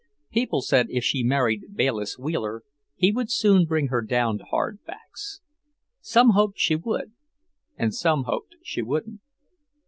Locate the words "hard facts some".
4.45-6.31